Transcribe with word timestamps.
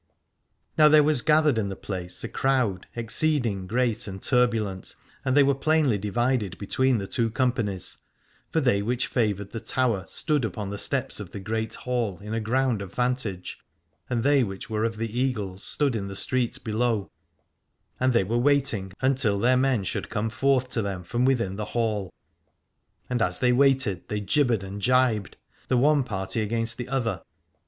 Now 0.79 0.87
there 0.87 1.03
was 1.03 1.21
gathered 1.21 1.59
in 1.59 1.69
the 1.69 1.75
place 1.75 2.23
a 2.23 2.27
crowd 2.27 2.87
exceeding 2.95 3.67
great 3.67 4.07
and 4.07 4.19
turbulent, 4.19 4.95
and 5.23 5.37
they 5.37 5.43
were 5.43 5.53
plainly 5.53 5.99
divided 5.99 6.57
between 6.57 6.97
the 6.97 7.05
two 7.05 7.29
companies. 7.29 7.97
For 8.49 8.61
they 8.61 8.81
which 8.81 9.05
favoured 9.05 9.51
the 9.51 9.59
Tower 9.59 10.07
stood 10.09 10.43
upon 10.43 10.71
the 10.71 10.79
steps 10.79 11.19
of 11.19 11.33
the 11.33 11.39
Great 11.39 11.75
Hall 11.75 12.17
in 12.19 12.33
a 12.33 12.39
ground 12.39 12.81
of 12.81 12.91
vantage, 12.91 13.59
and 14.09 14.23
they 14.23 14.43
which 14.43 14.71
were 14.71 14.85
of 14.85 14.97
the 14.97 15.19
Eagles 15.19 15.63
stood 15.63 15.95
in 15.95 16.07
the 16.07 16.15
street 16.15 16.63
below: 16.63 17.11
and 17.99 18.11
they 18.11 18.23
were 18.23 18.39
waiting 18.39 18.93
until 19.01 19.37
their 19.39 19.55
men 19.55 19.83
should 19.83 20.05
242 20.05 20.09
Aladore 20.09 20.29
come 20.29 20.29
forth 20.35 20.69
to 20.73 20.81
them 20.81 21.03
from 21.03 21.25
within 21.25 21.57
the 21.57 21.65
Hall, 21.77 22.11
and 23.07 23.21
as 23.21 23.37
they 23.37 23.53
waited 23.53 24.07
they 24.07 24.19
gibbered 24.19 24.63
and 24.63 24.81
gibed, 24.81 25.37
the 25.67 25.77
one 25.77 26.03
party 26.03 26.41
against 26.41 26.79
the 26.79 26.89
other. 26.89 27.21